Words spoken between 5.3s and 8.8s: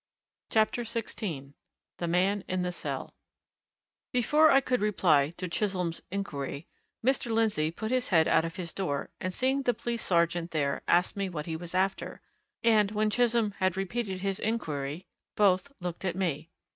to Chisholm's inquiry, Mr. Lindsey put his head out of his